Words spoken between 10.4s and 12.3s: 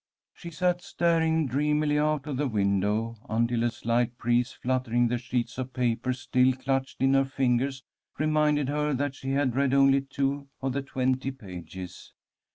of the twenty pages.